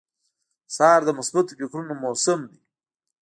سهار 0.75 1.01
د 1.05 1.09
مثبتو 1.19 1.53
فکرونو 1.59 1.93
موسم 2.03 2.39
دی. 2.49 2.59